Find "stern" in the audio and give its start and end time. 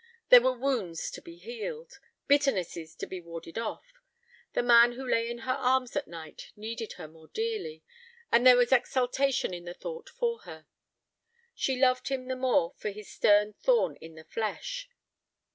13.11-13.53